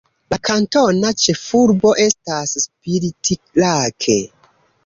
La 0.33 0.37
kantona 0.47 1.11
ĉefurbo 1.25 1.93
estas 2.07 2.57
Spirit 2.65 3.33
Lake. 3.65 4.19